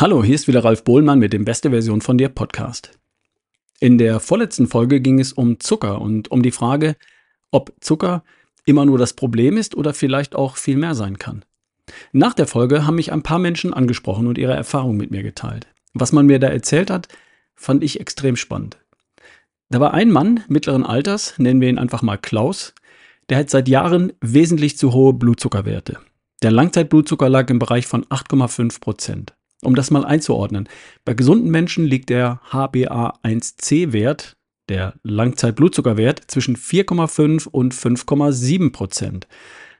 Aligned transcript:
Hallo, 0.00 0.24
hier 0.24 0.34
ist 0.34 0.48
wieder 0.48 0.64
Ralf 0.64 0.82
Bohlmann 0.82 1.18
mit 1.18 1.34
dem 1.34 1.44
Beste 1.44 1.68
Version 1.68 2.00
von 2.00 2.16
dir 2.16 2.30
Podcast. 2.30 2.98
In 3.80 3.98
der 3.98 4.18
vorletzten 4.18 4.66
Folge 4.66 5.02
ging 5.02 5.20
es 5.20 5.34
um 5.34 5.60
Zucker 5.60 6.00
und 6.00 6.30
um 6.30 6.42
die 6.42 6.52
Frage, 6.52 6.96
ob 7.50 7.74
Zucker 7.80 8.24
immer 8.64 8.86
nur 8.86 8.96
das 8.96 9.12
Problem 9.12 9.58
ist 9.58 9.74
oder 9.74 9.92
vielleicht 9.92 10.34
auch 10.34 10.56
viel 10.56 10.78
mehr 10.78 10.94
sein 10.94 11.18
kann. 11.18 11.44
Nach 12.12 12.32
der 12.32 12.46
Folge 12.46 12.86
haben 12.86 12.94
mich 12.94 13.12
ein 13.12 13.22
paar 13.22 13.38
Menschen 13.38 13.74
angesprochen 13.74 14.26
und 14.26 14.38
ihre 14.38 14.54
Erfahrungen 14.54 14.96
mit 14.96 15.10
mir 15.10 15.22
geteilt. 15.22 15.66
Was 15.92 16.12
man 16.12 16.24
mir 16.24 16.38
da 16.38 16.48
erzählt 16.48 16.88
hat, 16.88 17.08
fand 17.54 17.84
ich 17.84 18.00
extrem 18.00 18.36
spannend. 18.36 18.78
Da 19.68 19.80
war 19.80 19.92
ein 19.92 20.10
Mann 20.10 20.44
mittleren 20.48 20.86
Alters, 20.86 21.34
nennen 21.36 21.60
wir 21.60 21.68
ihn 21.68 21.78
einfach 21.78 22.00
mal 22.00 22.16
Klaus, 22.16 22.72
der 23.28 23.36
hat 23.36 23.50
seit 23.50 23.68
Jahren 23.68 24.14
wesentlich 24.22 24.78
zu 24.78 24.94
hohe 24.94 25.12
Blutzuckerwerte. 25.12 25.98
Der 26.42 26.52
Langzeitblutzucker 26.52 27.28
lag 27.28 27.50
im 27.50 27.58
Bereich 27.58 27.86
von 27.86 28.06
8,5 28.06 28.80
Prozent. 28.80 29.34
Um 29.62 29.74
das 29.74 29.90
mal 29.90 30.04
einzuordnen, 30.04 30.68
bei 31.04 31.14
gesunden 31.14 31.50
Menschen 31.50 31.84
liegt 31.84 32.08
der 32.08 32.40
HbA1c-Wert, 32.50 34.36
der 34.68 34.94
Langzeitblutzuckerwert, 35.02 36.22
zwischen 36.28 36.56
4,5 36.56 37.48
und 37.48 37.74
5,7 37.74 38.72
Prozent. 38.72 39.26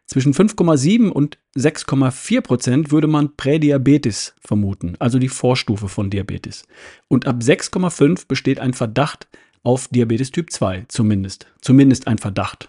Zwischen 0.07 0.35
5,7 0.35 1.09
und 1.09 1.39
6,4 1.57 2.41
Prozent 2.41 2.91
würde 2.91 3.07
man 3.07 3.37
Prädiabetes 3.37 4.35
vermuten, 4.41 4.97
also 4.99 5.21
die 5.21 5.29
Vorstufe 5.29 5.89
von 5.89 6.11
Diabetes. 6.11 6.65
Und 7.07 7.29
ab 7.29 7.37
6,5 7.41 8.27
besteht 8.27 8.59
ein 8.59 8.75
Verdacht 8.75 9.29
auf 9.63 9.87
Diabetes 9.89 10.33
Typ 10.33 10.51
2, 10.51 10.87
zumindest. 10.89 11.47
Zumindest 11.61 12.09
ein 12.09 12.19
Verdacht. 12.19 12.69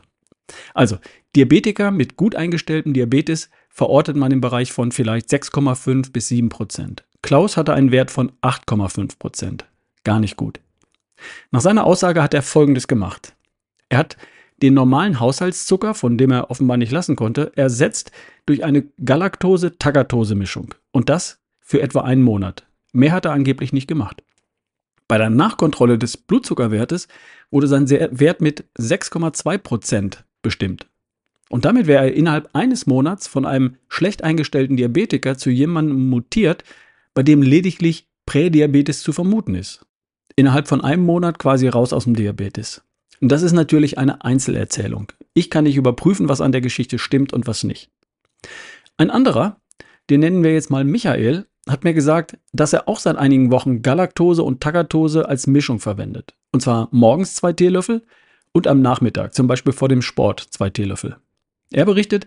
Also, 0.74 0.98
Diabetiker 1.36 1.92
mit 1.92 2.16
gut 2.16 2.36
eingestelltem 2.36 2.94
Diabetes 2.94 3.50
verortet 3.72 4.16
man 4.16 4.32
im 4.32 4.42
Bereich 4.42 4.72
von 4.72 4.92
vielleicht 4.92 5.30
6,5 5.30 6.12
bis 6.12 6.28
7 6.28 6.50
Prozent. 6.50 7.04
Klaus 7.22 7.58
hatte 7.58 7.74
einen 7.74 7.92
Wert 7.92 8.12
von 8.12 8.32
8,5 8.42 9.18
Prozent. 9.18 9.66
Gar 10.04 10.20
nicht 10.20 10.36
gut. 10.36 10.60
Nach 11.52 11.62
seiner 11.62 11.86
Aussage 11.86 12.22
hat 12.22 12.34
er 12.34 12.42
Folgendes 12.42 12.88
gemacht. 12.88 13.34
Er 13.90 14.00
hat 14.00 14.18
den 14.62 14.74
normalen 14.74 15.20
Haushaltszucker, 15.20 15.94
von 15.94 16.18
dem 16.18 16.32
er 16.32 16.52
offenbar 16.52 16.78
nicht 16.78 16.92
lassen 16.92 17.16
konnte, 17.16 17.52
ersetzt 17.56 18.12
durch 18.46 18.64
eine 18.64 18.84
Galaktose-Tagatose-Mischung. 19.04 20.76
Und 20.92 21.10
das 21.10 21.40
für 21.60 21.82
etwa 21.82 22.02
einen 22.02 22.24
Monat. 22.24 22.66
Mehr 22.94 23.12
hat 23.12 23.26
er 23.26 23.32
angeblich 23.32 23.74
nicht 23.74 23.88
gemacht. 23.88 24.24
Bei 25.08 25.18
der 25.18 25.30
Nachkontrolle 25.30 25.98
des 25.98 26.18
Blutzuckerwertes 26.18 27.08
wurde 27.50 27.68
sein 27.68 27.90
Wert 27.90 28.42
mit 28.42 28.66
6,2 28.78 29.58
Prozent 29.58 30.26
bestimmt. 30.42 30.88
Und 31.52 31.66
damit 31.66 31.86
wäre 31.86 32.06
er 32.06 32.14
innerhalb 32.14 32.50
eines 32.54 32.88
Monats 32.88 33.28
von 33.28 33.46
einem 33.46 33.76
schlecht 33.90 34.24
eingestellten 34.24 34.78
Diabetiker 34.78 35.38
zu 35.38 35.50
jemandem 35.50 36.10
mutiert, 36.10 36.64
bei 37.14 37.24
dem 37.24 37.42
lediglich 37.42 38.08
Prädiabetes 38.26 39.02
zu 39.02 39.12
vermuten 39.12 39.56
ist. 39.56 39.86
Innerhalb 40.38 40.70
von 40.70 40.80
einem 40.80 41.04
Monat 41.04 41.40
quasi 41.40 41.68
raus 41.68 41.92
aus 41.92 42.06
dem 42.06 42.16
Diabetes. 42.16 42.84
Und 43.20 43.34
das 43.34 43.42
ist 43.42 43.52
natürlich 43.52 43.98
eine 43.98 44.24
Einzelerzählung. 44.24 45.12
Ich 45.34 45.50
kann 45.50 45.66
nicht 45.66 45.76
überprüfen, 45.76 46.30
was 46.30 46.40
an 46.40 46.54
der 46.54 46.62
Geschichte 46.62 46.98
stimmt 46.98 47.34
und 47.34 47.48
was 47.48 47.66
nicht. 47.66 47.90
Ein 48.96 49.10
anderer, 49.10 49.60
den 50.10 50.22
nennen 50.22 50.44
wir 50.46 50.54
jetzt 50.54 50.70
mal 50.70 50.86
Michael, 50.86 51.48
hat 51.68 51.84
mir 51.84 51.94
gesagt, 51.94 52.38
dass 52.54 52.72
er 52.72 52.88
auch 52.88 53.00
seit 53.00 53.18
einigen 53.18 53.52
Wochen 53.52 53.82
Galaktose 53.82 54.44
und 54.44 54.62
Tagatose 54.62 55.28
als 55.28 55.48
Mischung 55.48 55.82
verwendet. 55.82 56.34
Und 56.54 56.62
zwar 56.62 56.88
morgens 56.92 57.36
zwei 57.36 57.52
Teelöffel 57.52 58.06
und 58.54 58.68
am 58.68 58.82
Nachmittag, 58.82 59.34
zum 59.34 59.48
Beispiel 59.48 59.74
vor 59.74 59.90
dem 59.90 60.02
Sport, 60.02 60.40
zwei 60.50 60.70
Teelöffel. 60.70 61.18
Er 61.72 61.86
berichtet, 61.86 62.26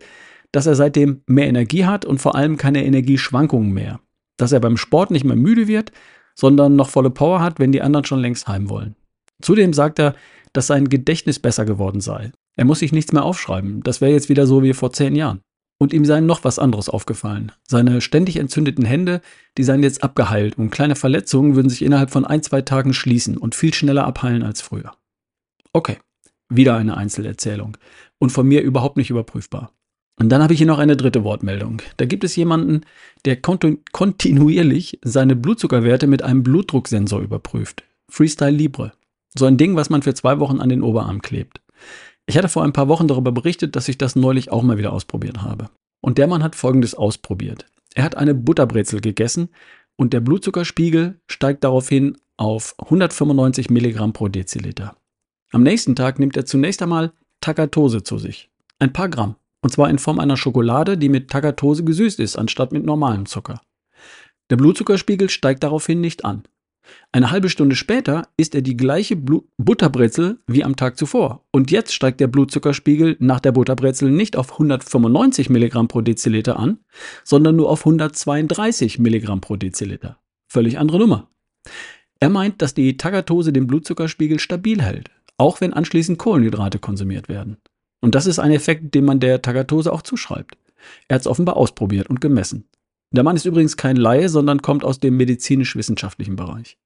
dass 0.52 0.66
er 0.66 0.74
seitdem 0.74 1.22
mehr 1.26 1.48
Energie 1.48 1.84
hat 1.84 2.04
und 2.04 2.18
vor 2.18 2.34
allem 2.34 2.56
keine 2.56 2.84
Energieschwankungen 2.84 3.72
mehr. 3.72 4.00
Dass 4.36 4.52
er 4.52 4.60
beim 4.60 4.76
Sport 4.76 5.10
nicht 5.10 5.24
mehr 5.24 5.36
müde 5.36 5.68
wird, 5.68 5.92
sondern 6.34 6.76
noch 6.76 6.88
volle 6.88 7.10
Power 7.10 7.40
hat, 7.40 7.58
wenn 7.58 7.72
die 7.72 7.82
anderen 7.82 8.04
schon 8.04 8.20
längst 8.20 8.48
heim 8.48 8.68
wollen. 8.68 8.96
Zudem 9.42 9.72
sagt 9.72 9.98
er, 9.98 10.14
dass 10.52 10.68
sein 10.68 10.88
Gedächtnis 10.88 11.38
besser 11.38 11.64
geworden 11.64 12.00
sei. 12.00 12.32
Er 12.56 12.64
muss 12.64 12.78
sich 12.78 12.92
nichts 12.92 13.12
mehr 13.12 13.24
aufschreiben. 13.24 13.82
Das 13.82 14.00
wäre 14.00 14.12
jetzt 14.12 14.28
wieder 14.28 14.46
so 14.46 14.62
wie 14.62 14.72
vor 14.72 14.92
zehn 14.92 15.16
Jahren. 15.16 15.40
Und 15.78 15.92
ihm 15.92 16.04
sei 16.04 16.20
noch 16.20 16.44
was 16.44 16.60
anderes 16.60 16.88
aufgefallen. 16.88 17.50
Seine 17.66 18.00
ständig 18.00 18.36
entzündeten 18.36 18.84
Hände, 18.84 19.20
die 19.58 19.64
seien 19.64 19.82
jetzt 19.82 20.04
abgeheilt 20.04 20.56
und 20.56 20.70
kleine 20.70 20.94
Verletzungen 20.94 21.56
würden 21.56 21.68
sich 21.68 21.82
innerhalb 21.82 22.10
von 22.10 22.24
ein, 22.24 22.42
zwei 22.42 22.62
Tagen 22.62 22.94
schließen 22.94 23.36
und 23.36 23.56
viel 23.56 23.74
schneller 23.74 24.06
abheilen 24.06 24.44
als 24.44 24.62
früher. 24.62 24.92
Okay, 25.72 25.98
wieder 26.48 26.76
eine 26.76 26.96
Einzelerzählung. 26.96 27.76
Und 28.18 28.30
von 28.30 28.46
mir 28.46 28.62
überhaupt 28.62 28.96
nicht 28.96 29.10
überprüfbar. 29.10 29.72
Und 30.18 30.28
dann 30.28 30.42
habe 30.42 30.52
ich 30.52 30.58
hier 30.58 30.66
noch 30.66 30.78
eine 30.78 30.96
dritte 30.96 31.24
Wortmeldung. 31.24 31.82
Da 31.96 32.04
gibt 32.04 32.24
es 32.24 32.36
jemanden, 32.36 32.82
der 33.24 33.40
kontinuierlich 33.40 35.00
seine 35.02 35.34
Blutzuckerwerte 35.34 36.06
mit 36.06 36.22
einem 36.22 36.42
Blutdrucksensor 36.42 37.20
überprüft. 37.20 37.82
Freestyle 38.08 38.52
Libre. 38.52 38.92
So 39.36 39.46
ein 39.46 39.56
Ding, 39.56 39.74
was 39.74 39.90
man 39.90 40.02
für 40.02 40.14
zwei 40.14 40.38
Wochen 40.38 40.60
an 40.60 40.68
den 40.68 40.82
Oberarm 40.82 41.20
klebt. 41.20 41.60
Ich 42.26 42.38
hatte 42.38 42.48
vor 42.48 42.62
ein 42.62 42.72
paar 42.72 42.88
Wochen 42.88 43.08
darüber 43.08 43.32
berichtet, 43.32 43.74
dass 43.74 43.88
ich 43.88 43.98
das 43.98 44.14
neulich 44.14 44.52
auch 44.52 44.62
mal 44.62 44.78
wieder 44.78 44.92
ausprobiert 44.92 45.42
habe. 45.42 45.68
Und 46.00 46.18
der 46.18 46.28
Mann 46.28 46.42
hat 46.42 46.54
Folgendes 46.54 46.94
ausprobiert. 46.94 47.66
Er 47.94 48.04
hat 48.04 48.16
eine 48.16 48.34
Butterbrezel 48.34 49.00
gegessen 49.00 49.48
und 49.96 50.12
der 50.12 50.20
Blutzuckerspiegel 50.20 51.20
steigt 51.26 51.64
daraufhin 51.64 52.18
auf 52.36 52.74
195 52.78 53.70
Milligramm 53.70 54.12
pro 54.12 54.28
Deziliter. 54.28 54.96
Am 55.54 55.62
nächsten 55.62 55.94
Tag 55.94 56.18
nimmt 56.18 56.36
er 56.36 56.46
zunächst 56.46 56.82
einmal 56.82 57.12
Tagatose 57.40 58.02
zu 58.02 58.18
sich. 58.18 58.50
Ein 58.80 58.92
paar 58.92 59.08
Gramm. 59.08 59.36
Und 59.60 59.70
zwar 59.70 59.88
in 59.88 59.98
Form 59.98 60.18
einer 60.18 60.36
Schokolade, 60.36 60.98
die 60.98 61.08
mit 61.08 61.30
Tagatose 61.30 61.84
gesüßt 61.84 62.18
ist, 62.18 62.36
anstatt 62.36 62.72
mit 62.72 62.84
normalem 62.84 63.24
Zucker. 63.24 63.60
Der 64.50 64.56
Blutzuckerspiegel 64.56 65.30
steigt 65.30 65.62
daraufhin 65.62 66.00
nicht 66.00 66.24
an. 66.24 66.42
Eine 67.12 67.30
halbe 67.30 67.48
Stunde 67.48 67.76
später 67.76 68.26
isst 68.36 68.56
er 68.56 68.62
die 68.62 68.76
gleiche 68.76 69.14
Blu 69.14 69.44
Butterbrezel 69.56 70.40
wie 70.48 70.64
am 70.64 70.74
Tag 70.74 70.98
zuvor. 70.98 71.44
Und 71.52 71.70
jetzt 71.70 71.94
steigt 71.94 72.18
der 72.18 72.26
Blutzuckerspiegel 72.26 73.16
nach 73.20 73.38
der 73.38 73.52
Butterbrezel 73.52 74.10
nicht 74.10 74.36
auf 74.36 74.54
195 74.54 75.50
Milligramm 75.50 75.86
pro 75.86 76.00
Deziliter 76.00 76.58
an, 76.58 76.78
sondern 77.22 77.54
nur 77.54 77.70
auf 77.70 77.82
132 77.82 78.98
Milligramm 78.98 79.40
pro 79.40 79.54
Deziliter. 79.54 80.18
Völlig 80.48 80.80
andere 80.80 80.98
Nummer. 80.98 81.28
Er 82.18 82.28
meint, 82.28 82.60
dass 82.60 82.74
die 82.74 82.96
Tagatose 82.96 83.52
den 83.52 83.68
Blutzuckerspiegel 83.68 84.40
stabil 84.40 84.82
hält 84.82 85.10
auch 85.36 85.60
wenn 85.60 85.72
anschließend 85.72 86.18
Kohlenhydrate 86.18 86.78
konsumiert 86.78 87.28
werden. 87.28 87.58
Und 88.00 88.14
das 88.14 88.26
ist 88.26 88.38
ein 88.38 88.50
Effekt, 88.50 88.94
den 88.94 89.04
man 89.04 89.20
der 89.20 89.42
Tagatose 89.42 89.92
auch 89.92 90.02
zuschreibt. 90.02 90.56
Er 91.08 91.14
hat 91.14 91.22
es 91.22 91.26
offenbar 91.26 91.56
ausprobiert 91.56 92.08
und 92.08 92.20
gemessen. 92.20 92.68
Der 93.10 93.22
Mann 93.24 93.36
ist 93.36 93.46
übrigens 93.46 93.76
kein 93.76 93.96
Laie, 93.96 94.28
sondern 94.28 94.60
kommt 94.60 94.84
aus 94.84 95.00
dem 95.00 95.16
medizinisch-wissenschaftlichen 95.16 96.36
Bereich. 96.36 96.76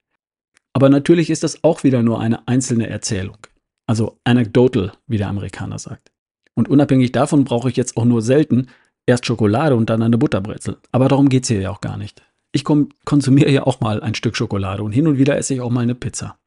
Aber 0.72 0.90
natürlich 0.90 1.30
ist 1.30 1.42
das 1.42 1.64
auch 1.64 1.82
wieder 1.84 2.02
nur 2.02 2.20
eine 2.20 2.46
einzelne 2.46 2.88
Erzählung. 2.88 3.38
Also 3.86 4.18
anecdotal, 4.24 4.92
wie 5.06 5.16
der 5.16 5.28
Amerikaner 5.28 5.78
sagt. 5.78 6.12
Und 6.54 6.68
unabhängig 6.68 7.12
davon 7.12 7.44
brauche 7.44 7.70
ich 7.70 7.76
jetzt 7.76 7.96
auch 7.96 8.04
nur 8.04 8.22
selten 8.22 8.68
erst 9.06 9.26
Schokolade 9.26 9.74
und 9.74 9.88
dann 9.90 10.02
eine 10.02 10.18
Butterbrezel. 10.18 10.76
Aber 10.92 11.08
darum 11.08 11.28
geht 11.30 11.44
es 11.44 11.48
hier 11.48 11.60
ja 11.60 11.70
auch 11.70 11.80
gar 11.80 11.96
nicht. 11.96 12.22
Ich 12.52 12.64
konsumiere 12.64 13.50
ja 13.50 13.66
auch 13.66 13.80
mal 13.80 14.02
ein 14.02 14.14
Stück 14.14 14.36
Schokolade 14.36 14.82
und 14.82 14.92
hin 14.92 15.08
und 15.08 15.18
wieder 15.18 15.36
esse 15.36 15.54
ich 15.54 15.60
auch 15.60 15.70
mal 15.70 15.80
eine 15.80 15.94
Pizza. 15.94 16.38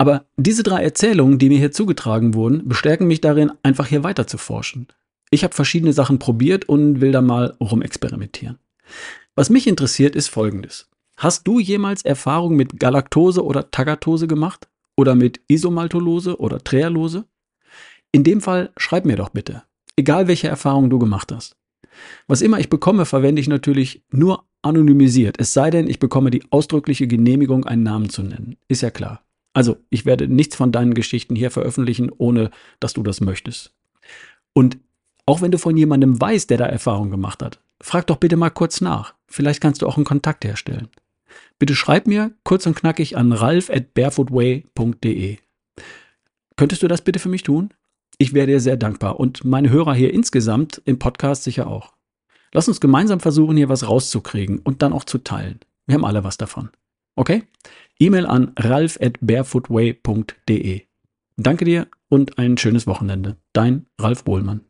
Aber 0.00 0.24
diese 0.38 0.62
drei 0.62 0.82
Erzählungen, 0.82 1.38
die 1.38 1.50
mir 1.50 1.58
hier 1.58 1.72
zugetragen 1.72 2.32
wurden, 2.32 2.66
bestärken 2.66 3.06
mich 3.06 3.20
darin, 3.20 3.52
einfach 3.62 3.86
hier 3.86 4.02
weiter 4.02 4.26
zu 4.26 4.38
forschen. 4.38 4.88
Ich 5.30 5.44
habe 5.44 5.54
verschiedene 5.54 5.92
Sachen 5.92 6.18
probiert 6.18 6.66
und 6.70 7.02
will 7.02 7.12
da 7.12 7.20
mal 7.20 7.54
rumexperimentieren. 7.60 8.58
Was 9.34 9.50
mich 9.50 9.66
interessiert, 9.66 10.16
ist 10.16 10.28
folgendes. 10.28 10.88
Hast 11.18 11.46
du 11.46 11.60
jemals 11.60 12.02
Erfahrung 12.02 12.56
mit 12.56 12.80
Galaktose 12.80 13.44
oder 13.44 13.70
Tagatose 13.70 14.26
gemacht? 14.26 14.68
Oder 14.96 15.14
mit 15.14 15.42
Isomaltolose 15.48 16.40
oder 16.40 16.64
Trehalose? 16.64 17.26
In 18.10 18.24
dem 18.24 18.40
Fall 18.40 18.70
schreib 18.78 19.04
mir 19.04 19.16
doch 19.16 19.28
bitte. 19.28 19.64
Egal 19.96 20.28
welche 20.28 20.48
Erfahrung 20.48 20.88
du 20.88 20.98
gemacht 20.98 21.30
hast. 21.30 21.56
Was 22.26 22.40
immer 22.40 22.58
ich 22.58 22.70
bekomme, 22.70 23.04
verwende 23.04 23.42
ich 23.42 23.48
natürlich 23.48 24.02
nur 24.10 24.44
anonymisiert. 24.62 25.36
Es 25.38 25.52
sei 25.52 25.68
denn, 25.68 25.90
ich 25.90 25.98
bekomme 25.98 26.30
die 26.30 26.44
ausdrückliche 26.48 27.06
Genehmigung, 27.06 27.66
einen 27.66 27.82
Namen 27.82 28.08
zu 28.08 28.22
nennen. 28.22 28.56
Ist 28.66 28.80
ja 28.80 28.90
klar. 28.90 29.22
Also, 29.52 29.78
ich 29.90 30.06
werde 30.06 30.28
nichts 30.28 30.56
von 30.56 30.72
deinen 30.72 30.94
Geschichten 30.94 31.34
hier 31.34 31.50
veröffentlichen, 31.50 32.10
ohne 32.16 32.50
dass 32.78 32.92
du 32.92 33.02
das 33.02 33.20
möchtest. 33.20 33.72
Und 34.52 34.78
auch 35.26 35.42
wenn 35.42 35.50
du 35.50 35.58
von 35.58 35.76
jemandem 35.76 36.20
weißt, 36.20 36.50
der 36.50 36.58
da 36.58 36.66
Erfahrung 36.66 37.10
gemacht 37.10 37.42
hat, 37.42 37.60
frag 37.80 38.06
doch 38.06 38.16
bitte 38.16 38.36
mal 38.36 38.50
kurz 38.50 38.80
nach. 38.80 39.14
Vielleicht 39.26 39.60
kannst 39.60 39.82
du 39.82 39.86
auch 39.86 39.96
einen 39.96 40.04
Kontakt 40.04 40.44
herstellen. 40.44 40.88
Bitte 41.58 41.74
schreib 41.74 42.06
mir 42.06 42.32
kurz 42.44 42.66
und 42.66 42.74
knackig 42.74 43.16
an 43.16 43.32
ralf 43.32 43.70
at 43.70 43.94
barefootway.de. 43.94 45.38
Könntest 46.56 46.82
du 46.82 46.88
das 46.88 47.02
bitte 47.02 47.18
für 47.18 47.28
mich 47.28 47.42
tun? 47.42 47.70
Ich 48.18 48.34
wäre 48.34 48.46
dir 48.46 48.60
sehr 48.60 48.76
dankbar 48.76 49.18
und 49.18 49.44
meine 49.44 49.70
Hörer 49.70 49.94
hier 49.94 50.12
insgesamt 50.12 50.82
im 50.84 50.98
Podcast 50.98 51.44
sicher 51.44 51.66
auch. 51.66 51.94
Lass 52.52 52.68
uns 52.68 52.80
gemeinsam 52.80 53.20
versuchen, 53.20 53.56
hier 53.56 53.68
was 53.68 53.88
rauszukriegen 53.88 54.58
und 54.58 54.82
dann 54.82 54.92
auch 54.92 55.04
zu 55.04 55.18
teilen. 55.18 55.60
Wir 55.86 55.94
haben 55.94 56.04
alle 56.04 56.24
was 56.24 56.36
davon. 56.36 56.70
Okay? 57.16 57.44
E-Mail 57.98 58.26
an 58.26 58.52
ralf 58.58 58.98
at 59.00 59.18
barefootway.de. 59.20 60.82
Danke 61.36 61.64
dir 61.64 61.88
und 62.08 62.38
ein 62.38 62.58
schönes 62.58 62.86
Wochenende. 62.86 63.36
Dein 63.52 63.86
Ralf 63.98 64.24
Bohlmann. 64.24 64.64